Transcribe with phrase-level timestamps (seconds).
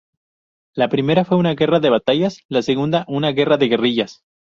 [0.73, 4.23] La primera fue una guerra de batallas; la segunda, una guerra de guerrillas.